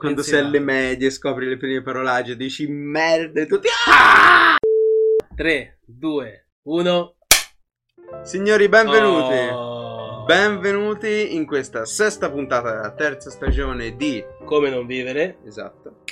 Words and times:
quando 0.00 0.22
sei 0.22 0.40
alle 0.40 0.60
medie, 0.60 1.10
scopri 1.10 1.46
le 1.46 1.58
prime 1.58 1.82
parolagge, 1.82 2.34
dici 2.34 2.66
merda 2.66 3.42
e 3.42 3.46
tutti... 3.46 3.68
"Ah!" 3.86 4.56
3, 5.36 5.80
2, 5.84 6.46
1. 6.62 7.16
Signori, 8.22 8.68
benvenuti. 8.70 9.36
Oh. 9.52 10.24
Benvenuti 10.24 11.34
in 11.34 11.44
questa 11.44 11.84
sesta 11.84 12.30
puntata 12.30 12.70
della 12.72 12.94
terza 12.94 13.28
stagione 13.28 13.94
di... 13.96 14.24
Come 14.42 14.70
non 14.70 14.86
vivere? 14.86 15.36
Esatto. 15.44 16.02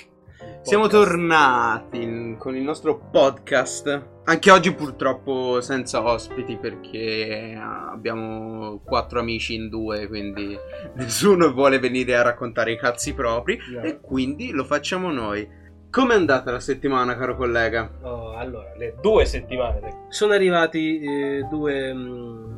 Siamo 0.69 0.87
tornati 0.87 2.03
in- 2.03 2.37
con 2.39 2.55
il 2.55 2.63
nostro 2.63 2.99
podcast. 3.11 4.07
Anche 4.25 4.51
oggi 4.51 4.75
purtroppo 4.75 5.63
senza 5.63 6.05
ospiti 6.07 6.59
perché 6.59 7.59
abbiamo 7.59 8.79
quattro 8.85 9.19
amici 9.21 9.55
in 9.55 9.71
due, 9.71 10.07
quindi 10.09 10.55
nessuno 10.97 11.55
vuole 11.55 11.79
venire 11.79 12.15
a 12.17 12.23
raccontare 12.23 12.73
i 12.73 12.77
cazzi 12.79 13.15
propri 13.15 13.59
No. 13.73 13.81
e 13.81 13.99
quindi 14.01 14.51
lo 14.51 14.65
facciamo 14.65 15.11
noi. 15.11 15.49
Com'è 15.91 16.15
andata 16.15 16.51
la 16.53 16.61
settimana, 16.61 17.17
caro 17.17 17.35
collega? 17.35 17.91
Oh, 18.03 18.37
allora, 18.37 18.75
le 18.77 18.97
due 19.01 19.25
settimane. 19.25 20.05
Sono 20.11 20.35
arrivati 20.35 21.01
eh, 21.01 21.47
due 21.49 21.95
mm, 21.95 22.55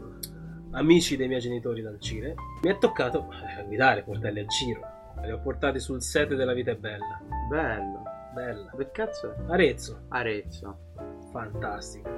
amici 0.72 1.16
dei 1.16 1.28
miei 1.28 1.40
genitori 1.40 1.80
dal 1.80 2.00
Cile. 2.00 2.34
Mi 2.64 2.70
è 2.70 2.76
toccato 2.78 3.28
eh, 3.30 3.64
guidare, 3.66 4.02
portarli 4.02 4.40
a 4.40 4.44
giro. 4.46 4.89
Li 5.22 5.30
ho 5.32 5.40
portati 5.40 5.78
sul 5.78 6.02
set 6.02 6.34
della 6.34 6.52
vita 6.52 6.70
è 6.72 6.76
bella. 6.76 7.20
Bello. 7.48 8.02
Bella. 8.32 8.70
Che 8.76 8.90
cazzo 8.92 9.32
è? 9.32 9.52
Arezzo, 9.52 10.06
Arezzo. 10.10 10.78
fantastica. 11.32 12.08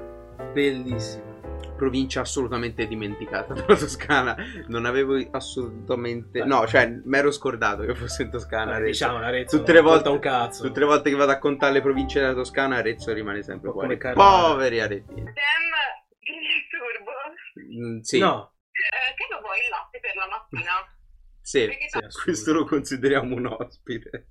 Bellissima. 0.53 1.31
Provincia 1.77 2.21
assolutamente 2.21 2.87
dimenticata 2.87 3.55
della 3.55 3.77
Toscana. 3.77 4.37
Non 4.69 4.85
avevo 4.85 5.17
assolutamente... 5.31 6.45
No, 6.45 6.67
cioè, 6.67 6.87
mi 6.87 7.17
ero 7.17 7.31
scordato 7.31 7.83
che 7.83 7.95
fosse 7.95 8.23
in 8.25 8.31
Toscana. 8.31 8.73
Eh, 8.73 8.75
Arezzo. 8.75 8.87
diciamo, 9.07 9.17
Arezzo 9.25 9.57
Tutte 9.59 9.73
le 9.73 9.81
volte- 9.81 10.09
un 10.09 10.19
cazzo. 10.19 10.63
Tutte 10.65 10.81
le 10.81 10.87
volte 10.87 11.11
che 11.11 11.17
vado 11.17 11.33
a 11.33 11.39
contare 11.39 11.73
le 11.73 11.81
province 11.83 12.21
della 12.21 12.35
Toscana, 12.35 12.77
Arezzo 12.77 13.13
rimane 13.13 13.43
sempre 13.43 13.71
po' 13.71 13.81
fuori. 13.81 13.97
Poveri 13.97 14.81
aretini. 14.81 15.23
Sam, 15.23 16.15
ti 16.21 16.33
disturbo. 16.39 17.11
Mm, 17.87 18.01
sì, 18.01 18.19
No, 18.19 18.53
Eh, 18.73 19.15
che 19.15 19.27
lo 19.31 19.41
vuoi 19.41 19.59
il 19.59 19.69
latte 19.71 19.99
per 20.01 20.15
la 20.17 20.27
mattina? 20.29 20.73
Sì. 21.53 21.69
Sì. 21.89 22.23
Questo 22.25 22.53
lo 22.55 22.65
consideriamo 22.65 23.35
un 23.35 23.47
ospite. 23.47 24.27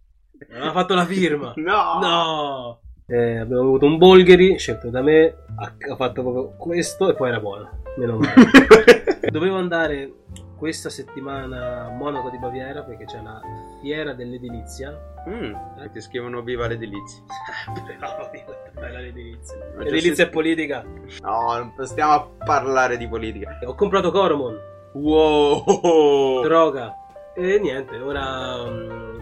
non 0.49 0.63
ha 0.63 0.71
fatto 0.71 0.95
la 0.95 1.05
firma. 1.05 1.53
No! 1.57 1.99
No! 1.99 2.81
Eh, 3.05 3.37
abbiamo 3.37 3.61
avuto 3.63 3.85
un 3.85 3.97
Bolgheri 3.97 4.57
scelto 4.57 4.89
da 4.89 5.01
me, 5.01 5.35
ha, 5.57 5.95
fatto 5.97 6.21
proprio 6.21 6.55
questo 6.57 7.09
e 7.09 7.13
poi 7.13 7.29
era 7.29 7.39
buono. 7.39 7.81
Meno 7.97 8.17
male. 8.17 9.19
Dovevo 9.29 9.57
andare 9.57 10.13
questa 10.55 10.89
settimana 10.89 11.87
a 11.87 11.89
Monaco 11.89 12.29
di 12.29 12.37
Baviera 12.39 12.83
perché 12.83 13.05
c'è 13.05 13.21
la 13.21 13.41
fiera 13.81 14.13
dell'edilizia. 14.13 14.97
Mm, 15.27 15.53
e 15.83 15.91
ti 15.91 15.99
scrivono 15.99 16.41
viva 16.41 16.67
le 16.67 16.77
delizie. 16.77 17.21
Però, 17.85 18.29
bella 18.73 18.99
l'edilizia. 18.99 19.57
Ma 19.75 19.83
L'edilizia 19.83 20.15
se- 20.15 20.27
è 20.27 20.29
politica. 20.29 20.83
No, 21.21 21.71
non 21.75 21.85
stiamo 21.85 22.13
a 22.13 22.27
parlare 22.45 22.97
di 22.97 23.07
politica. 23.07 23.59
Ho 23.65 23.75
comprato 23.75 24.09
Coromon, 24.11 24.57
Wow! 24.93 26.41
droga. 26.43 26.95
E 27.35 27.59
niente, 27.59 27.97
ora 27.97 28.65
mm, 28.69 29.19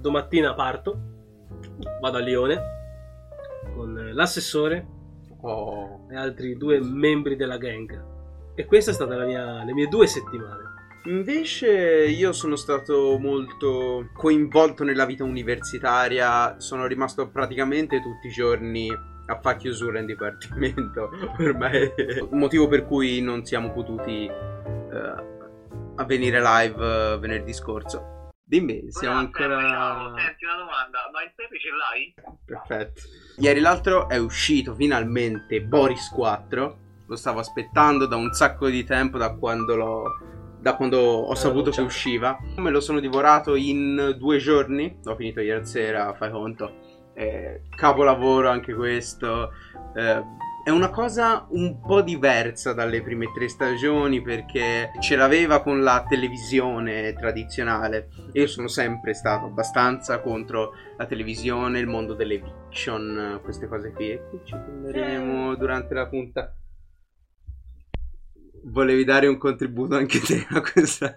domattina 0.00 0.54
parto, 0.54 0.98
vado 2.00 2.16
a 2.16 2.20
Lione 2.20 2.60
con 3.74 4.10
l'assessore 4.12 4.98
Oh. 5.42 6.06
e 6.10 6.16
altri 6.16 6.56
due 6.58 6.80
membri 6.80 7.34
della 7.34 7.56
gang. 7.56 8.04
E 8.54 8.66
questa 8.66 8.90
è 8.90 8.94
stata 8.94 9.16
la 9.16 9.24
mia- 9.24 9.64
le 9.64 9.72
mie 9.72 9.88
due 9.88 10.06
settimane. 10.06 10.68
Invece 11.06 12.04
io 12.08 12.32
sono 12.32 12.56
stato 12.56 13.16
molto 13.18 14.10
coinvolto 14.14 14.84
nella 14.84 15.06
vita 15.06 15.24
universitaria, 15.24 16.56
sono 16.60 16.86
rimasto 16.86 17.28
praticamente 17.30 18.02
tutti 18.02 18.26
i 18.26 18.30
giorni 18.30 18.90
a 18.90 19.40
fare 19.40 19.56
chiusura 19.56 19.98
in 20.00 20.06
dipartimento, 20.06 21.08
ormai 21.40 21.90
motivo 22.32 22.68
per 22.68 22.84
cui 22.84 23.22
non 23.22 23.46
siamo 23.46 23.70
potuti 23.72 24.26
eh, 24.26 25.38
a 26.00 26.04
venire 26.04 26.40
live 26.40 27.12
eh, 27.12 27.18
venerdì 27.18 27.52
scorso. 27.52 28.28
Dimmi, 28.42 28.90
siamo 28.90 29.18
ancora... 29.18 30.12
Senti 30.16 30.44
una 30.44 30.56
domanda, 30.56 30.98
ma 31.12 31.22
il 31.22 31.32
pepe 31.36 31.58
ce 31.60 31.68
l'hai? 31.70 32.14
Perfetto. 32.44 33.02
Ieri 33.36 33.60
l'altro 33.60 34.08
è 34.08 34.16
uscito 34.16 34.74
finalmente 34.74 35.60
Boris 35.60 36.08
4. 36.08 36.78
Lo 37.06 37.16
stavo 37.16 37.38
aspettando 37.38 38.06
da 38.06 38.16
un 38.16 38.32
sacco 38.32 38.68
di 38.68 38.82
tempo, 38.84 39.18
da 39.18 39.34
quando 39.34 39.76
l'ho. 39.76 40.02
Da 40.60 40.74
quando 40.74 40.98
ho 40.98 41.34
saputo 41.34 41.70
che 41.70 41.80
usciva. 41.80 42.36
Me 42.56 42.70
lo 42.70 42.80
sono 42.80 42.98
divorato 42.98 43.54
in 43.54 44.16
due 44.18 44.38
giorni. 44.38 44.98
L'ho 45.02 45.16
finito 45.16 45.40
ieri 45.40 45.64
sera, 45.64 46.12
fai 46.14 46.30
conto. 46.30 47.12
Eh, 47.14 47.62
capolavoro 47.74 48.48
anche 48.48 48.74
questo. 48.74 49.52
Eh, 49.94 50.22
è 50.62 50.70
una 50.70 50.90
cosa 50.90 51.46
un 51.50 51.80
po' 51.80 52.02
diversa 52.02 52.72
dalle 52.72 53.02
prime 53.02 53.32
tre 53.32 53.48
stagioni 53.48 54.20
perché 54.20 54.90
ce 55.00 55.16
l'aveva 55.16 55.62
con 55.62 55.82
la 55.82 56.04
televisione 56.06 57.14
tradizionale. 57.14 58.08
Io 58.32 58.46
sono 58.46 58.68
sempre 58.68 59.14
stato 59.14 59.46
abbastanza 59.46 60.20
contro 60.20 60.72
la 60.98 61.06
televisione, 61.06 61.78
il 61.78 61.86
mondo 61.86 62.14
delle 62.14 62.42
fiction, 62.42 63.40
queste 63.42 63.68
cose 63.68 63.92
qui. 63.92 64.10
E 64.10 64.22
qui 64.28 64.40
ci 64.44 64.52
torneremo 64.52 65.54
durante 65.56 65.94
la 65.94 66.06
punta. 66.06 66.54
Volevi 68.64 69.04
dare 69.04 69.26
un 69.26 69.38
contributo 69.38 69.96
anche 69.96 70.20
te 70.20 70.46
a 70.50 70.60
questa? 70.60 71.16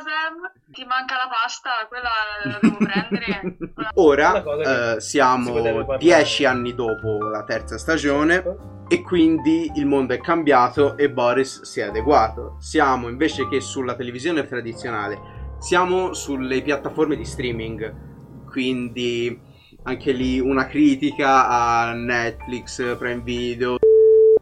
Sam, 0.00 0.50
ti 0.72 0.84
manca 0.84 1.16
la 1.16 1.28
pasta, 1.28 1.70
quella 1.88 2.10
la 2.44 2.58
devo 2.60 2.76
prendere. 2.76 3.56
Ora 3.94 4.94
eh, 4.94 5.00
siamo 5.00 5.96
dieci 5.96 6.44
anni 6.44 6.74
dopo 6.74 7.28
la 7.28 7.44
terza 7.44 7.78
stagione 7.78 8.42
e 8.88 9.02
quindi 9.02 9.70
il 9.74 9.86
mondo 9.86 10.14
è 10.14 10.20
cambiato 10.20 10.96
e 10.96 11.10
Boris 11.10 11.62
si 11.62 11.80
è 11.80 11.84
adeguato. 11.84 12.56
Siamo 12.60 13.08
invece 13.08 13.48
che 13.48 13.60
sulla 13.60 13.94
televisione 13.96 14.46
tradizionale, 14.46 15.56
siamo 15.58 16.12
sulle 16.12 16.62
piattaforme 16.62 17.16
di 17.16 17.24
streaming. 17.24 18.04
Quindi 18.48 19.40
anche 19.82 20.12
lì 20.12 20.38
una 20.38 20.66
critica 20.66 21.48
a 21.48 21.92
Netflix, 21.92 22.96
Prime 22.96 23.22
Video. 23.22 23.76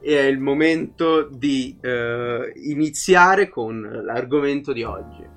E 0.00 0.18
è 0.18 0.24
il 0.24 0.38
momento 0.38 1.28
di 1.30 1.78
eh, 1.80 2.52
iniziare 2.56 3.48
con 3.48 3.80
l'argomento 4.04 4.72
di 4.74 4.82
oggi. 4.82 5.33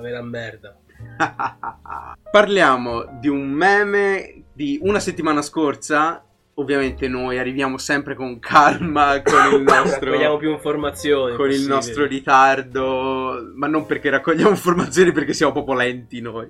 La 0.00 0.06
vera 0.06 0.22
merda. 0.22 0.74
Parliamo 2.30 3.18
di 3.20 3.28
un 3.28 3.50
meme 3.50 4.44
di 4.54 4.78
una 4.82 4.98
settimana 4.98 5.42
scorsa. 5.42 6.24
Ovviamente 6.54 7.06
noi 7.06 7.38
arriviamo 7.38 7.76
sempre 7.76 8.14
con 8.14 8.38
calma, 8.38 9.20
con 9.22 9.60
il 9.60 9.60
nostro, 9.64 10.10
Raccogliamo 10.10 10.36
più 10.38 10.50
informazioni. 10.52 11.36
con 11.36 11.44
il 11.46 11.50
possibili. 11.52 11.68
nostro 11.74 12.06
ritardo, 12.06 13.52
ma 13.54 13.66
non 13.66 13.84
perché 13.84 14.08
raccogliamo 14.08 14.50
informazioni, 14.56 15.12
perché 15.12 15.34
siamo 15.34 15.52
proprio 15.52 15.74
lenti 15.76 16.20
noi. 16.22 16.48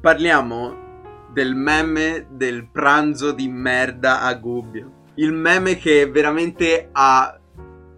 Parliamo 0.00 0.84
del 1.32 1.54
meme 1.54 2.28
del 2.30 2.66
pranzo 2.70 3.32
di 3.32 3.46
merda 3.48 4.22
a 4.22 4.32
Gubbio. 4.34 5.04
Il 5.16 5.32
meme 5.32 5.76
che 5.76 6.06
veramente 6.08 6.88
ha 6.92 7.38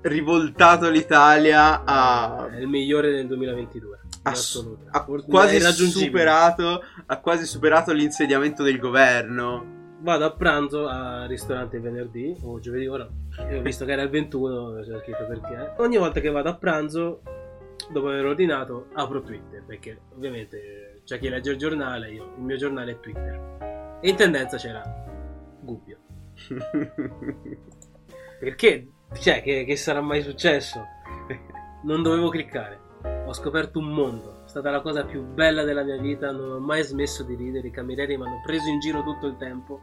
rivoltato 0.02 0.88
l'Italia 0.90 1.84
a 1.84 2.48
È 2.52 2.58
il 2.58 2.68
migliore 2.68 3.10
del 3.12 3.26
2022. 3.28 3.97
Ass- 4.30 4.76
ha 4.90 5.04
quasi 5.04 5.60
superato 5.60 6.82
ha 7.06 7.20
quasi 7.20 7.46
superato 7.46 7.92
l'insediamento 7.92 8.62
del 8.62 8.78
governo 8.78 9.76
Vado 10.00 10.24
a 10.26 10.32
pranzo 10.32 10.86
al 10.86 11.26
ristorante 11.26 11.76
il 11.76 11.82
venerdì 11.82 12.36
o 12.42 12.60
giovedì, 12.60 12.86
ora 12.86 13.04
ho 13.04 13.60
visto 13.62 13.84
che 13.84 13.92
era 13.92 14.02
il 14.02 14.10
21, 14.10 14.82
c'era 14.82 15.00
scritto 15.00 15.26
perché. 15.26 15.72
Ogni 15.78 15.96
volta 15.96 16.20
che 16.20 16.30
vado 16.30 16.50
a 16.50 16.54
pranzo, 16.54 17.22
dopo 17.90 18.08
aver 18.08 18.26
ordinato, 18.26 18.90
apro 18.92 19.22
Twitter, 19.22 19.64
perché 19.64 20.02
ovviamente 20.14 21.00
c'è 21.04 21.18
chi 21.18 21.28
legge 21.28 21.50
il 21.50 21.58
giornale, 21.58 22.12
io, 22.12 22.32
il 22.36 22.42
mio 22.42 22.56
giornale 22.56 22.92
è 22.92 23.00
Twitter. 23.00 23.98
E 24.00 24.08
in 24.08 24.14
tendenza 24.14 24.56
c'era 24.56 24.84
Gubbio. 25.60 25.98
Perché? 28.38 28.86
Cioè, 29.18 29.42
che, 29.42 29.64
che 29.64 29.76
sarà 29.76 30.00
mai 30.00 30.22
successo? 30.22 30.80
Non 31.82 32.02
dovevo 32.02 32.28
cliccare. 32.28 32.86
Ho 33.26 33.32
scoperto 33.32 33.78
un 33.78 33.88
mondo. 33.88 34.42
È 34.44 34.48
stata 34.48 34.70
la 34.70 34.80
cosa 34.80 35.04
più 35.04 35.22
bella 35.22 35.64
della 35.64 35.82
mia 35.82 35.98
vita. 35.98 36.30
Non 36.30 36.50
ho 36.52 36.58
mai 36.58 36.82
smesso 36.82 37.22
di 37.22 37.34
ridere. 37.34 37.68
I 37.68 37.70
camerieri 37.70 38.16
mi 38.16 38.24
hanno 38.24 38.40
preso 38.44 38.68
in 38.68 38.80
giro 38.80 39.02
tutto 39.02 39.26
il 39.26 39.36
tempo. 39.36 39.80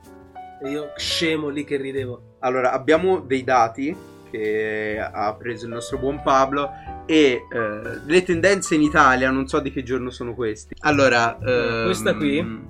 E 0.63 0.69
io 0.69 0.91
scemo 0.95 1.49
lì 1.49 1.63
che 1.63 1.77
ridevo. 1.77 2.37
allora 2.39 2.71
abbiamo 2.71 3.19
dei 3.19 3.43
dati 3.43 3.95
che 4.31 4.99
ha 4.99 5.33
preso 5.35 5.65
il 5.65 5.73
nostro 5.73 5.97
buon 5.97 6.21
Pablo 6.23 6.69
e 7.05 7.45
eh, 7.49 7.81
le 8.05 8.23
tendenze 8.23 8.75
in 8.75 8.81
Italia 8.81 9.29
non 9.31 9.47
so 9.47 9.59
di 9.59 9.71
che 9.71 9.83
giorno 9.83 10.09
sono 10.09 10.33
questi 10.33 10.75
allora 10.79 11.37
ehm, 11.37 11.85
Questa 11.85 12.15
qui? 12.15 12.63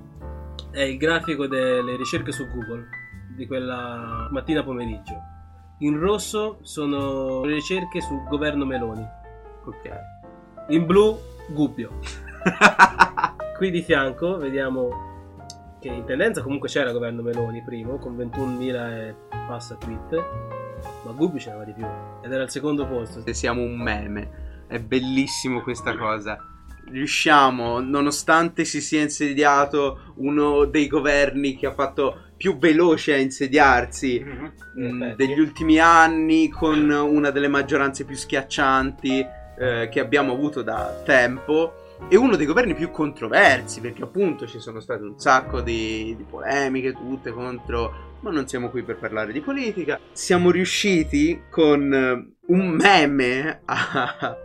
È 0.70 0.82
il 0.82 0.96
grafico 0.98 1.46
delle 1.46 1.96
ricerche 1.96 2.32
su 2.32 2.46
Google 2.48 2.86
di 3.34 3.46
quella 3.46 4.28
mattina 4.30 4.62
pomeriggio. 4.62 5.14
In 5.80 5.98
rosso 5.98 6.58
sono 6.62 7.44
le 7.44 7.54
ricerche 7.54 8.00
sul 8.00 8.24
governo 8.28 8.64
Meloni. 8.64 9.06
ok 9.64 10.15
In 10.68 10.84
blu, 10.84 11.18
Gubbio. 11.48 12.00
qui 13.56 13.70
di 13.70 13.82
fianco 13.82 14.36
vediamo 14.36 15.04
che 15.80 15.88
in 15.88 16.04
tendenza 16.04 16.42
comunque 16.42 16.68
c'era 16.68 16.88
il 16.88 16.92
governo 16.92 17.22
Meloni 17.22 17.62
primo 17.62 17.98
con 17.98 18.16
21.000 18.16 18.90
e 18.92 19.14
passa 19.46 19.76
tweet, 19.76 20.12
ma 21.04 21.12
Gubbio 21.12 21.38
ce 21.38 21.50
n'aveva 21.50 21.64
di 21.64 21.72
più 21.72 21.86
ed 22.22 22.32
era 22.32 22.42
al 22.42 22.50
secondo 22.50 22.86
posto. 22.86 23.22
Siamo 23.32 23.62
un 23.62 23.80
meme. 23.80 24.64
È 24.66 24.80
bellissimo 24.80 25.62
questa 25.62 25.96
cosa. 25.96 26.36
Riusciamo, 26.88 27.80
nonostante 27.80 28.64
si 28.64 28.80
sia 28.80 29.02
insediato 29.02 30.14
uno 30.16 30.64
dei 30.66 30.86
governi 30.88 31.56
che 31.56 31.66
ha 31.66 31.72
fatto 31.72 32.22
più 32.36 32.58
veloce 32.58 33.12
a 33.14 33.16
insediarsi 33.16 34.16
In 34.16 34.50
mh, 34.96 35.02
effetti. 35.02 35.26
degli 35.26 35.38
ultimi 35.40 35.78
anni, 35.78 36.48
con 36.48 36.88
una 36.90 37.30
delle 37.30 37.48
maggioranze 37.48 38.04
più 38.04 38.16
schiaccianti 38.16 39.35
eh, 39.58 39.88
che 39.90 40.00
abbiamo 40.00 40.32
avuto 40.32 40.62
da 40.62 41.02
tempo. 41.04 41.84
E 42.08 42.16
uno 42.16 42.36
dei 42.36 42.44
governi 42.44 42.74
più 42.74 42.90
controversi, 42.90 43.80
perché 43.80 44.02
appunto 44.02 44.46
ci 44.46 44.60
sono 44.60 44.80
state 44.80 45.02
un 45.02 45.18
sacco 45.18 45.62
di, 45.62 46.14
di 46.16 46.24
polemiche, 46.28 46.92
tutte 46.92 47.30
contro 47.30 48.04
ma 48.20 48.30
non 48.30 48.48
siamo 48.48 48.70
qui 48.70 48.82
per 48.82 48.96
parlare 48.96 49.32
di 49.32 49.40
politica. 49.40 50.00
Siamo 50.12 50.50
riusciti 50.50 51.42
con 51.48 51.92
eh, 51.92 52.34
un 52.46 52.68
meme 52.70 53.60
a 53.64 54.36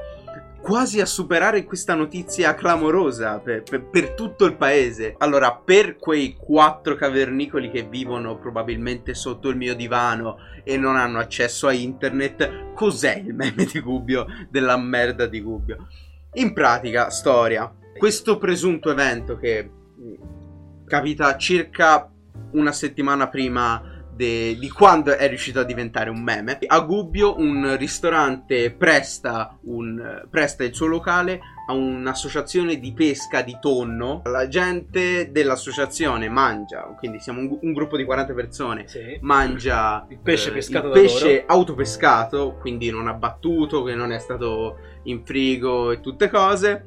quasi 0.61 1.01
a 1.01 1.05
superare 1.05 1.63
questa 1.63 1.95
notizia 1.95 2.53
clamorosa 2.53 3.39
per, 3.39 3.63
per- 3.63 3.83
per 3.83 4.13
tutto 4.13 4.45
il 4.45 4.55
paese. 4.55 5.15
Allora, 5.17 5.53
per 5.53 5.97
quei 5.97 6.35
quattro 6.39 6.95
cavernicoli 6.95 7.71
che 7.71 7.83
vivono 7.83 8.37
probabilmente 8.37 9.13
sotto 9.13 9.49
il 9.49 9.57
mio 9.57 9.75
divano 9.75 10.37
e 10.63 10.77
non 10.77 10.95
hanno 10.95 11.19
accesso 11.19 11.67
a 11.67 11.73
internet, 11.73 12.73
cos'è 12.73 13.23
il 13.25 13.33
meme 13.33 13.65
di 13.65 13.79
Gubbio 13.79 14.25
della 14.49 14.77
merda 14.77 15.25
di 15.25 15.41
Gubbio? 15.41 15.87
In 16.33 16.53
pratica, 16.53 17.09
storia. 17.09 17.73
Questo 17.97 18.37
presunto 18.37 18.91
evento 18.91 19.37
che 19.37 19.63
mh, 19.63 20.85
capita 20.85 21.35
circa 21.37 22.09
una 22.51 22.71
settimana 22.71 23.27
prima 23.27 24.00
de- 24.15 24.57
di 24.59 24.69
quando 24.69 25.15
è 25.15 25.27
riuscito 25.27 25.59
a 25.59 25.63
diventare 25.63 26.09
un 26.09 26.21
meme. 26.21 26.57
A 26.67 26.79
Gubbio 26.81 27.37
un 27.37 27.75
ristorante 27.77 28.71
presta, 28.71 29.57
un- 29.63 30.25
presta 30.29 30.63
il 30.63 30.73
suo 30.73 30.87
locale 30.87 31.39
a 31.67 31.73
un'associazione 31.73 32.79
di 32.79 32.91
pesca 32.93 33.41
di 33.41 33.57
tonno. 33.61 34.21
La 34.25 34.47
gente 34.47 35.31
dell'associazione 35.31 36.27
mangia, 36.29 36.81
quindi 36.97 37.19
siamo 37.19 37.39
un, 37.39 37.57
un 37.61 37.73
gruppo 37.73 37.97
di 37.97 38.03
40 38.03 38.33
persone, 38.33 38.87
Sì. 38.87 39.17
mangia 39.21 40.05
Il 40.09 40.19
pesce 40.19 40.49
eh, 40.49 40.53
pescato 40.53 40.87
il 40.87 40.93
pesce 40.93 41.43
autopescato, 41.45 42.57
quindi 42.59 42.89
non 42.91 43.07
abbattuto, 43.07 43.83
che 43.83 43.95
non 43.95 44.11
è 44.11 44.19
stato 44.19 44.77
in 45.03 45.23
frigo 45.25 45.91
e 45.91 45.99
tutte 46.01 46.29
cose. 46.29 46.85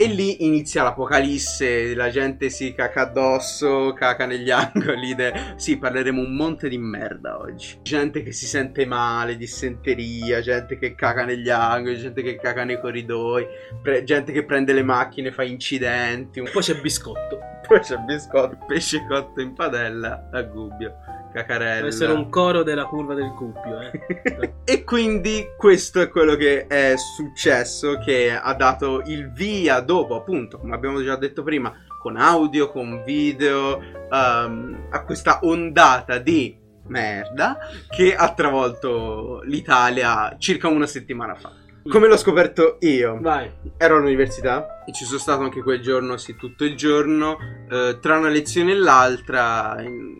E 0.00 0.06
lì 0.06 0.44
inizia 0.46 0.84
l'apocalisse, 0.84 1.92
la 1.96 2.08
gente 2.08 2.50
si 2.50 2.72
caca 2.72 3.00
addosso, 3.00 3.92
caca 3.94 4.26
negli 4.26 4.48
angoli. 4.52 5.14
de- 5.16 5.32
Sì, 5.56 5.76
parleremo 5.76 6.20
un 6.22 6.36
monte 6.36 6.68
di 6.68 6.78
merda 6.78 7.36
oggi. 7.38 7.80
Gente 7.82 8.22
che 8.22 8.30
si 8.30 8.46
sente 8.46 8.86
male, 8.86 9.36
dissenteria, 9.36 10.40
gente 10.40 10.78
che 10.78 10.94
caca 10.94 11.24
negli 11.24 11.48
angoli, 11.50 11.98
gente 11.98 12.22
che 12.22 12.36
caca 12.36 12.62
nei 12.62 12.78
corridoi, 12.80 13.44
pre- 13.82 14.04
gente 14.04 14.30
che 14.30 14.44
prende 14.44 14.72
le 14.72 14.84
macchine, 14.84 15.32
fa 15.32 15.42
incidenti. 15.42 16.38
Un 16.38 16.48
Poi 16.52 16.62
c'è 16.62 16.80
biscotto. 16.80 17.40
poi 17.66 17.80
c'è 17.80 17.96
biscotto, 17.96 18.56
pesce 18.68 19.04
cotto 19.08 19.40
in 19.40 19.52
padella 19.52 20.28
a 20.32 20.42
Gubbio, 20.42 20.94
cacarella. 21.38 21.74
Deve 21.76 21.88
essere 21.88 22.12
un 22.12 22.28
coro 22.28 22.62
della 22.62 22.84
curva 22.84 23.14
del 23.14 23.32
Gubbio, 23.34 23.80
eh. 23.80 24.52
E 24.64 24.84
quindi 24.84 25.46
questo 25.56 26.00
è 26.00 26.08
quello 26.08 26.36
che 26.36 26.66
è 26.66 26.94
successo, 26.96 27.98
che 27.98 28.32
ha 28.32 28.54
dato 28.54 29.02
il 29.06 29.32
via 29.32 29.80
dopo, 29.80 30.14
appunto, 30.14 30.58
come 30.58 30.74
abbiamo 30.74 31.02
già 31.02 31.16
detto 31.16 31.42
prima, 31.42 31.72
con 32.00 32.16
audio, 32.16 32.70
con 32.70 33.02
video, 33.04 33.80
ehm, 33.80 34.86
a 34.90 35.04
questa 35.04 35.40
ondata 35.42 36.18
di 36.18 36.56
merda 36.88 37.58
che 37.88 38.14
ha 38.14 38.32
travolto 38.32 39.42
l'Italia 39.44 40.36
circa 40.38 40.68
una 40.68 40.86
settimana 40.86 41.34
fa. 41.34 41.52
Come 41.90 42.06
l'ho 42.06 42.16
scoperto 42.16 42.76
io? 42.80 43.18
Vai. 43.20 43.50
Ero 43.76 43.96
all'università 43.96 44.84
e 44.84 44.92
ci 44.92 45.04
sono 45.04 45.18
stato 45.18 45.42
anche 45.42 45.62
quel 45.62 45.80
giorno, 45.80 46.16
sì, 46.16 46.36
tutto 46.36 46.64
il 46.64 46.76
giorno. 46.76 47.38
Eh, 47.70 47.98
tra 48.00 48.18
una 48.18 48.28
lezione 48.28 48.72
e 48.72 48.76
l'altra, 48.76 49.76
in- 49.80 50.18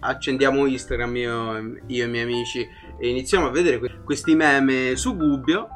accendiamo 0.00 0.66
Instagram 0.66 1.16
io, 1.16 1.56
io 1.86 2.04
e 2.04 2.06
i 2.06 2.10
miei 2.10 2.22
amici 2.24 2.66
e 2.98 3.08
iniziamo 3.08 3.46
a 3.46 3.50
vedere 3.50 3.78
que- 3.78 4.00
questi 4.04 4.34
meme 4.34 4.96
su 4.96 5.16
Gubbio. 5.16 5.68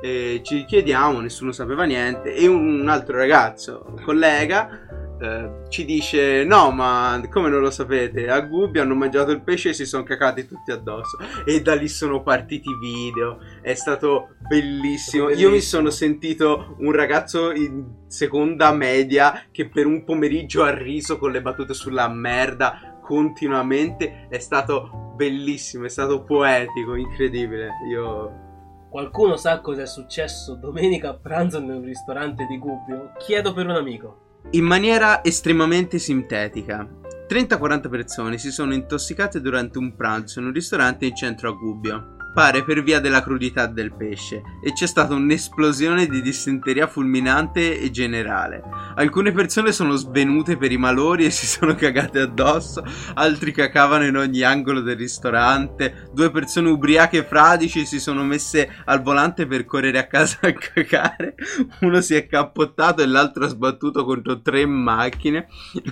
E 0.00 0.42
ci 0.44 0.64
chiediamo, 0.64 1.18
nessuno 1.20 1.50
sapeva 1.50 1.84
niente. 1.84 2.34
E 2.34 2.46
un, 2.46 2.80
un 2.80 2.88
altro 2.88 3.16
ragazzo, 3.16 3.84
un 3.88 4.02
collega, 4.02 4.97
eh, 5.20 5.68
ci 5.68 5.84
dice: 5.84 6.44
No, 6.44 6.70
ma 6.70 7.20
come 7.30 7.48
non 7.48 7.60
lo 7.60 7.70
sapete? 7.70 8.28
A 8.28 8.40
Gubbio 8.40 8.82
hanno 8.82 8.94
mangiato 8.94 9.30
il 9.30 9.42
pesce 9.42 9.70
e 9.70 9.72
si 9.74 9.84
sono 9.86 10.02
cacati 10.02 10.46
tutti 10.46 10.70
addosso. 10.70 11.18
E 11.44 11.60
da 11.62 11.74
lì 11.74 11.88
sono 11.88 12.22
partiti 12.22 12.68
i 12.68 12.78
video. 12.78 13.38
È 13.62 13.74
stato 13.74 14.36
bellissimo. 14.48 15.24
Io 15.30 15.34
mi 15.34 15.34
Bellissimo. 15.34 15.60
sono 15.60 15.90
sentito 15.90 16.76
un 16.78 16.92
ragazzo 16.92 17.52
in 17.52 17.84
seconda 18.06 18.72
media 18.72 19.44
che 19.50 19.68
per 19.68 19.86
un 19.86 20.04
pomeriggio 20.04 20.62
ha 20.62 20.74
riso 20.74 21.18
con 21.18 21.30
le 21.32 21.42
battute 21.42 21.74
sulla 21.74 22.08
merda 22.08 22.98
continuamente. 23.02 24.26
È 24.28 24.38
stato 24.38 25.12
bellissimo, 25.16 25.84
è 25.84 25.88
stato 25.88 26.22
poetico, 26.22 26.94
incredibile. 26.94 27.70
Io 27.90 28.46
Qualcuno 28.90 29.36
sa 29.36 29.60
cosa 29.60 29.82
è 29.82 29.86
successo 29.86 30.54
domenica 30.54 31.10
a 31.10 31.14
pranzo 31.14 31.60
nel 31.60 31.82
ristorante 31.82 32.46
di 32.46 32.56
Gubbio? 32.58 33.12
Chiedo 33.18 33.52
per 33.52 33.66
un 33.66 33.76
amico. 33.76 34.27
In 34.52 34.64
maniera 34.64 35.22
estremamente 35.22 35.98
sintetica, 35.98 36.88
30-40 37.28 37.90
persone 37.90 38.38
si 38.38 38.50
sono 38.50 38.72
intossicate 38.72 39.42
durante 39.42 39.76
un 39.76 39.94
pranzo 39.94 40.40
in 40.40 40.46
un 40.46 40.52
ristorante 40.52 41.04
in 41.04 41.14
centro 41.14 41.50
a 41.50 41.52
Gubbio. 41.52 42.17
Pare 42.38 42.62
per 42.62 42.84
via 42.84 43.00
della 43.00 43.20
crudità 43.20 43.66
del 43.66 43.92
pesce 43.92 44.42
e 44.62 44.72
c'è 44.72 44.86
stata 44.86 45.12
un'esplosione 45.12 46.06
di 46.06 46.22
dissenteria 46.22 46.86
fulminante 46.86 47.80
e 47.80 47.90
generale. 47.90 48.62
Alcune 48.94 49.32
persone 49.32 49.72
sono 49.72 49.96
svenute 49.96 50.56
per 50.56 50.70
i 50.70 50.76
malori 50.76 51.24
e 51.24 51.30
si 51.30 51.48
sono 51.48 51.74
cagate 51.74 52.20
addosso, 52.20 52.84
altri 53.14 53.50
cacavano 53.50 54.04
in 54.04 54.16
ogni 54.16 54.42
angolo 54.42 54.82
del 54.82 54.96
ristorante, 54.96 56.10
due 56.12 56.30
persone 56.30 56.68
ubriache 56.68 57.18
e 57.18 57.24
fradici 57.24 57.84
si 57.84 57.98
sono 57.98 58.22
messe 58.22 58.70
al 58.84 59.02
volante 59.02 59.44
per 59.48 59.64
correre 59.64 59.98
a 59.98 60.06
casa 60.06 60.38
a 60.42 60.52
cacare, 60.52 61.34
uno 61.80 62.00
si 62.00 62.14
è 62.14 62.28
cappottato 62.28 63.02
e 63.02 63.06
l'altro 63.06 63.46
ha 63.46 63.48
sbattuto 63.48 64.04
contro 64.04 64.40
tre 64.42 64.64
macchine, 64.64 65.48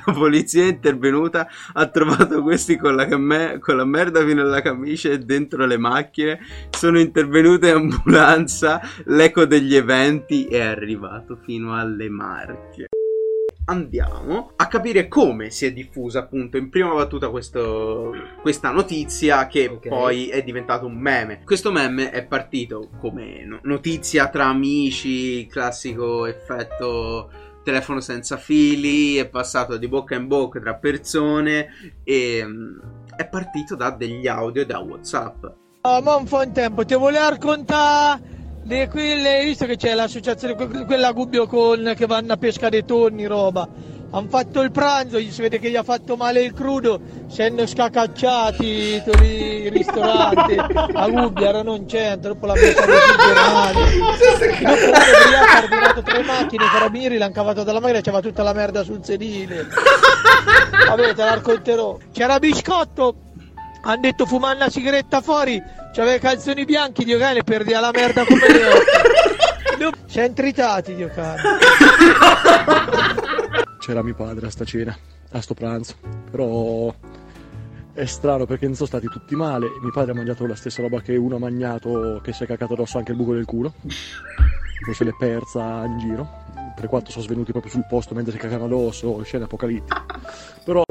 la 0.07 0.13
polizia 0.13 0.63
è 0.63 0.69
intervenuta, 0.69 1.49
ha 1.73 1.87
trovato 1.87 2.41
questi 2.43 2.77
con 2.77 2.95
la, 2.95 3.07
camme- 3.07 3.59
con 3.59 3.77
la 3.77 3.85
merda 3.85 4.25
fino 4.25 4.43
alla 4.43 4.63
camicia 4.63 5.11
e 5.11 5.19
dentro 5.19 5.67
le 5.67 5.77
macchine, 5.77 6.35
sono 6.71 6.99
intervenute 7.01 7.71
ambulanza, 7.71 8.81
l'eco 9.05 9.45
degli 9.45 9.75
eventi 9.75 10.47
è 10.47 10.61
arrivato 10.61 11.37
fino 11.37 11.77
alle 11.77 12.09
Marche 12.09 12.87
andiamo 13.69 14.53
a 14.57 14.69
capire 14.69 15.09
come 15.09 15.51
si 15.51 15.67
è 15.67 15.73
diffusa 15.73 16.21
appunto 16.21 16.57
in 16.57 16.69
prima 16.69 16.95
battuta 16.95 17.31
questo- 17.31 18.13
questa 18.41 18.71
notizia 18.71 19.47
che 19.49 19.67
Ok. 19.69 19.89
poi 19.89 20.29
è 20.29 20.43
diventato 20.43 20.87
un 20.87 20.97
meme. 20.97 21.43
Questo 21.45 21.73
meme 21.73 22.11
è 22.11 22.25
partito 22.25 22.91
come 23.01 23.45
no- 23.45 23.59
notizia 23.65 24.29
tra 24.29 24.47
amici, 24.47 25.47
classico 25.49 26.27
effetto 26.27 27.29
telefono 27.65 27.99
senza 27.99 28.37
fili, 28.37 29.17
è 29.17 29.29
passato 29.29 29.77
di 29.77 29.89
bocca 29.89 30.15
in 30.15 30.29
bocca 30.29 30.61
tra 30.61 30.75
persone 30.77 31.99
e 32.05 32.45
mm, 32.47 32.79
è 33.17 33.27
partito 33.29 33.75
da 33.75 33.91
degli 33.91 34.29
audio 34.29 34.65
da 34.65 34.79
WhatsApp. 34.79 35.45
Oh, 35.89 36.03
ma 36.03 36.17
un 36.17 36.25
po' 36.25 36.43
in 36.43 36.51
tempo, 36.51 36.85
ti 36.85 36.95
volevo 36.95 37.29
raccontare 37.29 38.21
di 38.65 38.89
quelle, 38.91 39.45
visto 39.45 39.67
che 39.67 39.77
c'è 39.77 39.95
l'associazione, 39.95 40.57
que- 40.57 40.85
quella 40.85 41.13
Gubbio 41.13 41.47
con 41.47 41.93
che 41.97 42.07
vanno 42.07 42.33
a 42.33 42.37
pesca 42.37 42.69
dei 42.69 42.85
tonni, 42.85 43.25
roba. 43.27 43.69
Hanno 44.11 44.29
fatto 44.29 44.63
il 44.63 44.73
pranzo, 44.73 45.19
si 45.21 45.41
vede 45.41 45.61
che 45.61 45.71
gli 45.71 45.77
ha 45.77 45.85
fatto 45.85 46.17
male 46.17 46.43
il 46.43 46.53
crudo, 46.55 46.99
si 47.29 47.41
hanno 47.41 47.65
scacacciati 47.67 49.01
tutti 49.05 49.27
i 49.27 49.69
ristoranti 49.69 50.57
a 50.57 51.09
Gubbio, 51.09 51.47
erano 51.47 51.77
in 51.77 51.89
centro, 51.89 52.33
dopo 52.33 52.47
l'ha 52.47 52.55
messa 52.55 52.85
giornali. 52.85 53.99
Dopo 53.99 54.87
ubriaco 54.87 55.53
ha 55.53 55.63
ordinato 55.63 56.03
tre 56.03 56.23
macchine, 56.25 56.65
i 56.65 56.69
carabinieri 56.69 57.17
l'hanno 57.17 57.33
cavato 57.33 57.63
dalla 57.63 57.79
macchina 57.79 57.99
e 57.99 58.03
c'era 58.03 58.21
tutta 58.21 58.43
la 58.43 58.53
merda 58.53 58.83
sul 58.83 59.05
sedile. 59.05 59.69
Vabbè, 60.89 61.15
te 61.15 61.23
la 61.23 61.35
racconterò. 61.35 61.97
C'era 62.11 62.41
biscotto, 62.41 63.15
hanno 63.87 64.01
detto 64.01 64.27
fumare 64.27 64.57
una 64.57 64.69
sigaretta 64.69 65.21
fuori, 65.21 65.63
c'aveva 65.93 66.17
i 66.17 66.21
calzoni 66.21 66.65
bianchi, 66.65 67.05
Dio 67.05 67.19
cane, 67.19 67.45
perdi 67.45 67.71
la 67.73 67.91
merda 67.93 68.25
come 68.25 68.49
le 68.49 68.67
occhi. 68.67 70.01
Siamo 70.07 70.33
tritati, 70.33 70.95
Dio 70.95 71.09
cane. 71.09 71.43
c'era 73.87 74.03
mio 74.03 74.15
padre 74.15 74.49
a 74.49 74.51
sta 74.51 74.65
cena, 74.65 74.97
a 75.31 75.41
sto 75.41 75.55
pranzo. 75.55 75.95
Però 76.29 76.93
è 77.93 78.05
strano 78.05 78.45
perché 78.45 78.67
non 78.67 78.75
sono 78.75 78.89
stati 78.89 79.07
tutti 79.07 79.37
male. 79.37 79.69
Mio 79.81 79.93
padre 79.93 80.11
ha 80.11 80.15
mangiato 80.15 80.45
la 80.47 80.57
stessa 80.57 80.83
roba 80.83 81.01
che 81.01 81.15
uno 81.15 81.37
ha 81.37 81.39
mangiato, 81.39 82.21
che 82.21 82.33
si 82.33 82.43
è 82.43 82.47
cacato 82.47 82.73
addosso 82.73 82.99
anche 82.99 83.13
il 83.13 83.17
buco 83.17 83.35
del 83.35 83.45
culo. 83.45 83.75
Non 83.85 84.95
se 84.95 85.05
l'è 85.05 85.15
persa 85.17 85.85
in 85.85 85.99
giro. 85.99 86.45
3-4 86.77 87.07
sono 87.07 87.25
svenuti 87.25 87.53
proprio 87.53 87.71
sul 87.71 87.87
posto 87.89 88.15
mentre 88.15 88.33
si 88.33 88.39
cagavano 88.39 88.75
addosso, 88.75 89.23
scene 89.23 89.45
apocalittiche. 89.45 90.03
Però 90.65 90.83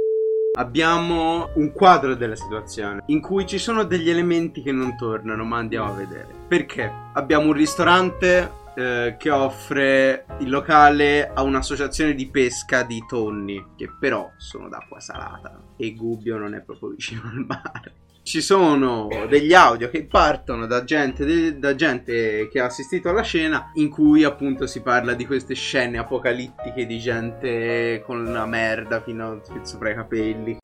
Abbiamo 0.57 1.49
un 1.55 1.73
quadro 1.73 2.15
della 2.15 2.35
situazione 2.35 3.03
in 3.07 3.19
cui 3.19 3.45
ci 3.45 3.57
sono 3.57 3.83
degli 3.83 4.09
elementi 4.09 4.61
che 4.61 4.71
non 4.71 4.95
tornano, 4.95 5.43
ma 5.43 5.57
andiamo 5.57 5.91
a 5.91 5.95
vedere. 5.95 6.27
Perché? 6.47 6.89
Abbiamo 7.13 7.47
un 7.47 7.53
ristorante 7.53 8.51
eh, 8.75 9.15
che 9.19 9.29
offre 9.31 10.25
il 10.39 10.49
locale 10.49 11.29
a 11.33 11.41
un'associazione 11.41 12.13
di 12.13 12.27
pesca 12.27 12.83
di 12.83 13.03
tonni, 13.05 13.65
che 13.75 13.89
però 13.99 14.31
sono 14.37 14.69
d'acqua 14.69 14.99
salata 15.01 15.61
e 15.75 15.93
Gubbio 15.93 16.37
non 16.37 16.53
è 16.53 16.61
proprio 16.61 16.89
vicino 16.89 17.23
al 17.25 17.45
mare. 17.45 17.93
Ci 18.25 18.41
sono 18.41 19.07
degli 19.29 19.53
audio 19.53 19.87
che 19.87 20.03
partono 20.07 20.65
da 20.65 20.83
gente, 20.83 21.59
da 21.59 21.75
gente 21.75 22.47
che 22.47 22.59
ha 22.59 22.65
assistito 22.65 23.07
alla 23.07 23.21
scena 23.21 23.69
in 23.75 23.87
cui 23.87 24.23
appunto 24.23 24.65
si 24.65 24.81
parla 24.81 25.13
di 25.13 25.27
queste 25.27 25.53
scene 25.53 25.99
apocalittiche 25.99 26.87
di 26.87 26.97
gente 26.97 28.01
con 28.03 28.23
la 28.23 28.47
merda 28.47 29.03
fino 29.03 29.43
sopra 29.61 29.91
i 29.91 29.93
capelli. 29.93 30.57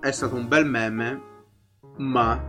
È 0.00 0.10
stato 0.10 0.34
un 0.34 0.48
bel 0.48 0.64
meme, 0.64 1.22
ma 1.98 2.42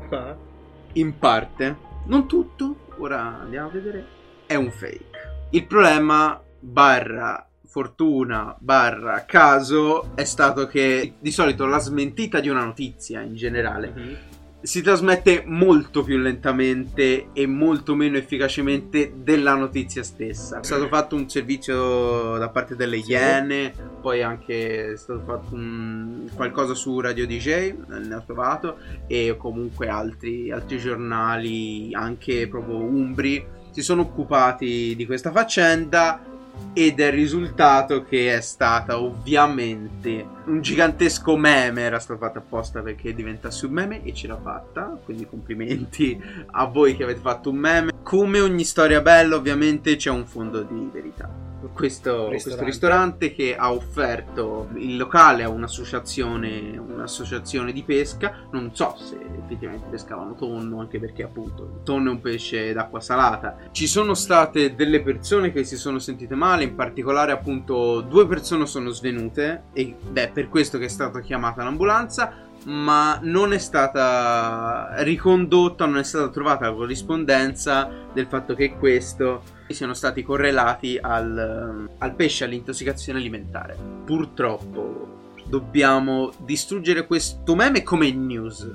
in 0.94 1.18
parte, 1.18 1.78
non 2.06 2.26
tutto, 2.26 2.88
ora 2.98 3.42
andiamo 3.42 3.68
a 3.68 3.72
vedere, 3.72 4.06
è 4.46 4.56
un 4.56 4.72
fake. 4.72 5.48
Il 5.50 5.68
problema 5.68 6.42
barra 6.62 7.49
fortuna 7.70 8.56
barra 8.58 9.26
caso 9.26 10.16
è 10.16 10.24
stato 10.24 10.66
che 10.66 11.14
di 11.20 11.32
solito 11.32 11.68
la 11.68 11.78
smentita 11.78 12.40
di 12.40 12.50
una 12.50 12.66
notizia 12.66 13.22
in 13.22 13.36
generale 13.36 13.94
mhm. 13.96 14.18
si 14.62 14.82
trasmette 14.82 15.44
molto 15.46 16.02
più 16.02 16.18
lentamente 16.18 17.28
e 17.32 17.46
molto 17.46 17.94
meno 17.94 18.18
efficacemente 18.18 19.14
della 19.16 19.54
notizia 19.54 20.02
stessa. 20.02 20.60
È 20.60 20.64
stato 20.64 20.88
fatto 20.88 21.16
un 21.16 21.30
servizio 21.30 22.38
da 22.38 22.50
parte 22.50 22.76
delle 22.76 23.00
Sì. 23.02 23.12
Iene, 23.12 23.72
poi 24.02 24.24
anche 24.24 24.94
è 24.94 24.98
stato 24.98 25.22
fatto 25.24 25.54
un- 25.54 26.28
qualcosa 26.34 26.74
su 26.74 27.00
Radio 27.00 27.28
DJ, 27.28 27.48
eh, 27.48 27.76
ne 27.88 28.16
ho 28.16 28.24
trovato, 28.26 28.80
e 29.06 29.36
comunque 29.38 29.88
altri, 29.88 30.52
altri 30.52 30.80
giornali, 30.80 31.94
anche 31.94 32.48
proprio 32.48 32.78
umbri, 32.78 33.46
si 33.70 33.84
sono 33.84 34.02
occupati 34.02 34.96
di 34.96 35.06
questa 35.06 35.32
faccenda 35.32 36.38
ed 36.74 37.00
è 37.00 37.08
il 37.08 37.14
risultato 37.14 38.04
che 38.04 38.36
è 38.36 38.42
stata 38.42 39.00
ovviamente 39.00 40.26
un 40.46 40.62
gigantesco 40.62 41.36
meme, 41.36 41.82
era 41.82 42.00
stato 42.00 42.20
fatto 42.20 42.40
apposta 42.40 42.82
perché 42.82 43.14
diventasse 43.14 43.66
un 43.66 43.74
meme 43.74 44.04
e 44.04 44.14
ce 44.14 44.28
l'ha 44.28 44.38
fatta, 44.38 44.98
quindi 45.04 45.28
complimenti 45.28 46.22
a 46.52 46.66
voi 46.66 46.96
che 46.96 47.04
avete 47.04 47.20
fatto 47.20 47.50
un 47.50 47.58
meme. 47.58 47.92
Come 48.04 48.40
ogni 48.40 48.64
storia 48.64 49.02
bella 49.02 49.36
ovviamente 49.36 49.96
c'è 49.96 50.10
un 50.10 50.26
fondo 50.26 50.62
di 50.62 50.90
verità. 50.92 51.49
Questo 51.74 52.30
Ristorante. 52.30 52.42
questo 52.42 52.64
ristorante 52.64 53.34
che 53.34 53.56
ha 53.56 53.72
offerto 53.72 54.70
il 54.76 54.98
locale 54.98 55.44
a 55.44 55.50
un'associazione, 55.50 56.78
un'associazione 56.78 57.74
di 57.74 57.84
pesca, 57.84 58.48
non 58.52 58.74
so 58.74 58.96
se 58.98 59.18
effettivamente 59.44 59.88
pescavano 59.90 60.36
tonno, 60.36 60.80
anche 60.80 61.00
perché 61.00 61.24
appunto 61.24 61.64
il 61.64 61.84
tonno 61.84 62.10
è 62.10 62.14
un 62.14 62.22
pesce 62.22 62.72
d'acqua 62.74 63.00
salata. 63.00 63.58
Ci 63.72 63.88
sono 63.88 64.14
state 64.14 64.76
delle 64.76 65.02
persone 65.02 65.52
che 65.52 65.64
si 65.64 65.76
sono 65.76 66.00
sentite 66.00 66.36
male, 66.36 66.64
in 66.64 66.76
particolare 66.76 67.32
appunto 67.32 68.02
due 68.02 68.28
persone 68.28 68.66
sono 68.66 68.90
svenute 68.90 69.64
e 69.74 69.96
beh, 70.02 70.30
per 70.30 70.50
questo 70.50 70.78
che 70.78 70.86
è 70.86 70.90
stata 70.90 71.20
chiamata 71.20 71.64
l'ambulanza, 71.64 72.49
ma 72.66 73.20
non 73.22 73.54
è 73.54 73.58
stata 73.58 74.96
ricondotta, 75.04 75.86
non 75.86 75.98
è 75.98 76.04
stata 76.04 76.30
trovata 76.30 76.68
la 76.68 76.76
corrispondenza 76.76 77.90
del 78.14 78.28
fatto 78.28 78.54
che 78.54 78.76
questo 78.78 79.44
siano 79.68 79.94
stati 79.94 80.24
correlati 80.24 80.98
al, 81.00 81.90
al 81.98 82.16
pesce, 82.16 82.44
all'intossicazione 82.44 83.20
alimentare. 83.20 83.78
Purtroppo 84.06 85.34
dobbiamo 85.46 86.32
distruggere 86.40 87.06
questo 87.06 87.56
meme 87.56 87.84
come 87.84 88.12
news. 88.12 88.70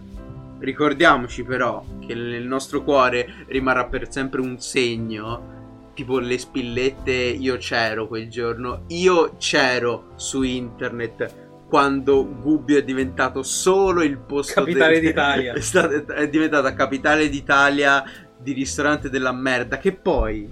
Ricordiamoci 0.59 1.43
però 1.43 1.85
che 2.01 2.15
nel 2.15 2.47
nostro 2.47 2.83
cuore 2.83 3.45
rimarrà 3.49 3.87
per 3.87 4.11
sempre 4.11 4.41
un 4.41 4.59
segno, 4.61 5.53
tipo 5.95 6.19
le 6.19 6.39
spillette 6.39 7.13
io 7.13 7.57
c'ero 7.59 8.09
quel 8.09 8.29
giorno, 8.29 8.85
io 8.89 9.37
c'ero 9.37 10.13
su 10.17 10.43
internet 10.43 11.44
quando 11.75 12.25
Gubbio 12.41 12.79
è 12.79 12.85
diventato 12.85 13.43
solo 13.43 14.05
il 14.05 14.17
posto 14.17 14.61
Capitale 14.63 15.01
del- 15.01 15.09
d'Italia. 15.09 15.55
è, 15.59 15.61
stato- 15.61 16.07
è 16.13 16.29
diventata 16.29 16.73
capitale 16.73 17.29
d'Italia 17.29 18.05
di 18.39 18.53
ristorante 18.53 19.11
della 19.11 19.33
merda 19.33 19.79
che 19.79 19.91
poi 19.91 20.49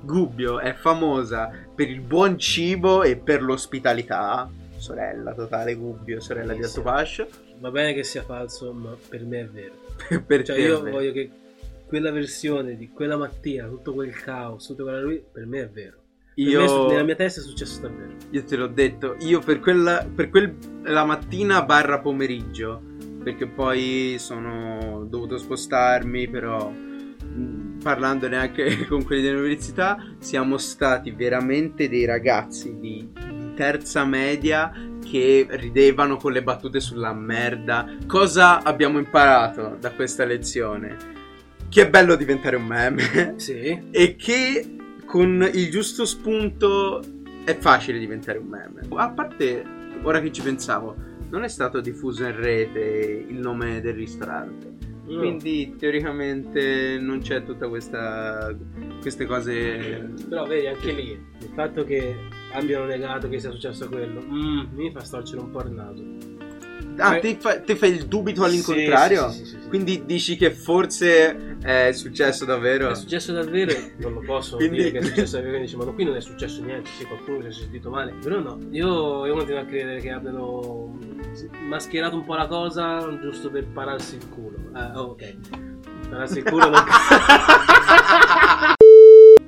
Gubbio 0.00 0.60
è 0.60 0.72
famosa 0.72 1.50
per 1.74 1.90
il 1.90 2.00
buon 2.00 2.38
cibo 2.38 3.02
e 3.02 3.18
per 3.18 3.42
l'ospitalità 3.42 4.50
sorella 4.78 5.34
totale 5.34 5.74
Gubbio 5.74 6.18
sorella 6.20 6.54
di 6.54 6.60
Bellissimo. 6.60 6.88
Altopascio 6.88 7.28
Va 7.58 7.70
bene 7.70 7.92
che 7.92 8.02
sia 8.02 8.22
falso, 8.22 8.72
ma 8.72 8.96
per 9.06 9.22
me 9.26 9.40
è 9.40 9.46
vero. 9.46 9.74
per 10.26 10.44
Cioè, 10.44 10.58
io 10.58 10.78
vabbè. 10.78 10.90
voglio 10.90 11.12
che 11.12 11.30
quella 11.86 12.10
versione 12.10 12.78
di 12.78 12.88
quella 12.88 13.18
mattina, 13.18 13.68
tutto 13.68 13.92
quel 13.92 14.18
caos, 14.18 14.66
tutto 14.66 14.84
quella 14.84 15.02
lui, 15.02 15.22
per 15.30 15.44
me 15.44 15.60
è 15.60 15.68
vero. 15.68 16.03
Io, 16.36 16.86
me 16.86 16.92
nella 16.92 17.04
mia 17.04 17.14
testa 17.14 17.40
è 17.40 17.44
successo 17.44 17.80
davvero. 17.80 18.12
io 18.30 18.44
te 18.44 18.56
l'ho 18.56 18.66
detto 18.66 19.16
io 19.20 19.38
per 19.40 19.60
quella 19.60 20.06
per 20.12 20.30
quel 20.30 20.54
la 20.82 21.04
mattina 21.04 21.62
barra 21.62 22.00
pomeriggio 22.00 22.80
perché 23.22 23.46
poi 23.46 24.16
sono 24.18 25.06
dovuto 25.08 25.38
spostarmi 25.38 26.28
però 26.28 26.72
parlandone 27.82 28.36
anche 28.36 28.84
con 28.88 29.04
quelli 29.04 29.22
dell'università 29.22 29.96
siamo 30.18 30.58
stati 30.58 31.10
veramente 31.12 31.88
dei 31.88 32.04
ragazzi 32.04 32.78
di, 32.80 33.08
di 33.12 33.54
terza 33.54 34.04
media 34.04 34.72
che 35.08 35.46
ridevano 35.50 36.16
con 36.16 36.32
le 36.32 36.42
battute 36.42 36.80
sulla 36.80 37.12
merda 37.12 37.96
cosa 38.06 38.62
abbiamo 38.62 38.98
imparato 38.98 39.76
da 39.78 39.90
questa 39.92 40.24
lezione 40.24 40.96
che 41.68 41.82
è 41.82 41.90
bello 41.90 42.14
diventare 42.16 42.56
un 42.56 42.66
meme 42.66 43.34
Sì. 43.36 43.88
e 43.90 44.16
che 44.16 44.76
con 45.06 45.48
il 45.52 45.70
giusto 45.70 46.04
spunto 46.04 47.02
è 47.44 47.56
facile 47.56 47.98
diventare 47.98 48.38
un 48.38 48.46
meme. 48.46 48.80
A 48.94 49.10
parte, 49.10 49.64
ora 50.02 50.20
che 50.20 50.32
ci 50.32 50.42
pensavo, 50.42 50.96
non 51.30 51.42
è 51.42 51.48
stato 51.48 51.80
diffuso 51.80 52.24
in 52.24 52.36
rete 52.36 53.26
il 53.28 53.38
nome 53.38 53.80
del 53.80 53.94
ristorante. 53.94 54.72
No. 55.06 55.18
Quindi 55.18 55.74
teoricamente 55.76 56.96
non 56.98 57.20
c'è 57.20 57.44
tutta 57.44 57.68
questa 57.68 58.56
queste 59.02 59.26
cose 59.26 60.14
Però 60.30 60.46
vedi 60.46 60.66
anche 60.66 60.92
lì 60.92 61.10
il 61.10 61.50
fatto 61.52 61.84
che 61.84 62.16
abbiano 62.52 62.86
negato 62.86 63.28
che 63.28 63.38
sia 63.38 63.50
successo 63.50 63.86
quello 63.90 64.22
mm, 64.22 64.60
mi 64.72 64.90
fa 64.90 65.00
storcere 65.00 65.42
un 65.42 65.50
po' 65.50 65.62
il 65.62 65.72
naso. 65.72 66.02
Ah, 66.96 67.18
te, 67.18 67.36
fa- 67.40 67.60
te 67.60 67.74
fai 67.76 67.90
il 67.92 68.06
dubito 68.06 68.44
all'incontrario? 68.44 69.30
sì, 69.30 69.44
sì, 69.44 69.46
sì. 69.46 69.68
Quindi 69.68 70.04
dici 70.04 70.36
che 70.36 70.50
forse 70.52 71.56
è 71.60 71.90
successo 71.92 72.44
davvero? 72.44 72.90
È 72.90 72.94
successo 72.94 73.32
davvero, 73.32 73.72
non 73.96 74.12
lo 74.14 74.20
posso 74.20 74.56
Quindi- 74.56 74.76
dire 74.76 74.90
che 74.92 74.98
è 74.98 75.02
successo 75.02 75.36
davvero, 75.36 75.58
dice, 75.58 75.76
ma 75.76 75.84
qui 75.86 76.04
non 76.04 76.14
è 76.16 76.20
successo 76.20 76.62
niente, 76.62 76.90
sì, 76.96 77.04
qualcuno 77.04 77.40
si 77.42 77.46
è 77.48 77.52
sentito 77.62 77.90
male. 77.90 78.14
Però 78.22 78.38
no, 78.38 78.58
io, 78.70 79.26
io 79.26 79.34
continuo 79.34 79.60
a 79.60 79.64
credere 79.64 80.00
che 80.00 80.10
abbiano 80.10 80.96
mascherato 81.66 82.14
un 82.16 82.24
po' 82.24 82.34
la 82.34 82.46
cosa 82.46 83.18
giusto 83.20 83.50
per 83.50 83.66
pararsi 83.66 84.14
il 84.16 84.28
culo. 84.28 84.56
Ah, 84.72 84.92
ok. 85.00 85.34
Pararsi 86.08 86.38
il 86.38 86.44
culo 86.44 86.68
non... 86.70 86.84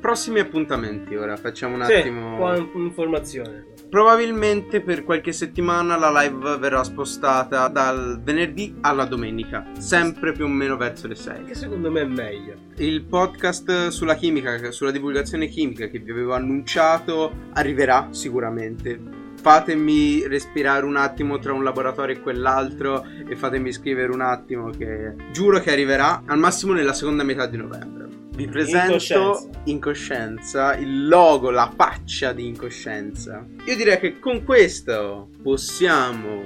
Prossimi 0.06 0.38
appuntamenti 0.38 1.16
ora, 1.16 1.36
facciamo 1.36 1.74
un 1.74 1.84
Sì, 1.84 1.94
attimo. 1.94 2.36
po' 2.36 2.78
informazione. 2.78 3.66
Probabilmente 3.90 4.80
per 4.80 5.02
qualche 5.02 5.32
settimana 5.32 5.96
la 5.96 6.12
live 6.22 6.58
verrà 6.58 6.84
spostata 6.84 7.66
dal 7.66 8.20
venerdì 8.22 8.76
alla 8.82 9.04
domenica, 9.04 9.66
sempre 9.78 10.30
più 10.30 10.44
o 10.44 10.48
meno 10.48 10.76
verso 10.76 11.08
le 11.08 11.16
6. 11.16 11.46
Che 11.46 11.56
secondo 11.56 11.90
me 11.90 12.02
è 12.02 12.04
meglio. 12.04 12.54
Il 12.76 13.02
podcast 13.02 13.88
sulla 13.88 14.14
chimica, 14.14 14.70
sulla 14.70 14.92
divulgazione 14.92 15.48
chimica 15.48 15.88
che 15.88 15.98
vi 15.98 16.12
avevo 16.12 16.34
annunciato, 16.34 17.32
arriverà 17.54 18.06
sicuramente. 18.12 19.00
Fatemi 19.42 20.24
respirare 20.28 20.84
un 20.84 20.94
attimo 20.96 21.40
tra 21.40 21.52
un 21.52 21.64
laboratorio 21.64 22.14
e 22.14 22.20
quell'altro 22.20 23.04
e 23.28 23.34
fatemi 23.34 23.72
scrivere 23.72 24.12
un 24.12 24.20
attimo 24.20 24.70
che 24.70 25.14
giuro 25.32 25.58
che 25.58 25.72
arriverà 25.72 26.22
al 26.26 26.38
massimo 26.38 26.74
nella 26.74 26.92
seconda 26.92 27.24
metà 27.24 27.46
di 27.46 27.56
novembre. 27.56 27.95
Vi 28.36 28.46
presento 28.48 28.92
Incoscienza. 28.92 29.48
Incoscienza, 29.64 30.76
il 30.76 31.08
logo, 31.08 31.50
la 31.50 31.72
faccia 31.74 32.32
di 32.32 32.46
Incoscienza. 32.46 33.46
Io 33.64 33.76
direi 33.76 33.98
che 33.98 34.18
con 34.18 34.44
questo 34.44 35.30
possiamo 35.42 36.44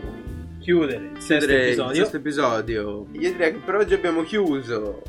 Chiudere 0.60 1.10
il 1.14 1.20
sesto 1.20 1.46
chiudere 1.46 1.62
il 1.62 1.66
episodio. 1.68 2.02
sesto 2.02 2.16
episodio. 2.18 3.06
Io 3.12 3.32
direi 3.32 3.52
che 3.52 3.58
per 3.58 3.74
oggi 3.76 3.94
abbiamo 3.94 4.22
chiuso. 4.22 5.02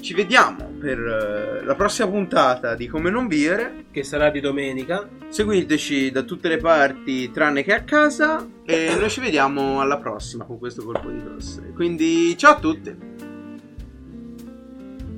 Ci 0.00 0.14
vediamo 0.14 0.68
per 0.78 0.98
eh, 0.98 1.64
la 1.64 1.74
prossima 1.74 2.08
puntata 2.08 2.74
di 2.74 2.86
Come 2.86 3.08
non 3.08 3.28
vivere. 3.28 3.86
Che 3.90 4.04
sarà 4.04 4.30
di 4.30 4.40
domenica. 4.40 5.08
Seguiteci 5.28 6.10
da 6.10 6.22
tutte 6.22 6.48
le 6.48 6.58
parti 6.58 7.30
tranne 7.30 7.62
che 7.62 7.72
a 7.72 7.82
casa 7.82 8.46
e 8.64 8.94
noi 8.98 9.08
ci 9.08 9.20
vediamo 9.20 9.80
alla 9.80 9.96
prossima 9.96 10.44
con 10.44 10.58
questo 10.58 10.84
colpo 10.84 11.08
di 11.08 11.22
tosse. 11.24 11.72
Quindi 11.74 12.36
ciao 12.36 12.52
a 12.52 12.58
tutti. 12.58 13.11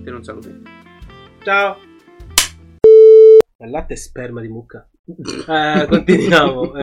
Te 0.04 0.10
non 0.10 0.22
saluti. 0.22 0.52
Ciao! 1.42 1.78
Il 3.56 3.70
latte 3.70 3.94
è 3.94 3.96
sperma 3.96 4.42
di 4.42 4.48
mucca. 4.48 4.86
Eh, 5.06 5.86
continuiamo. 5.88 6.72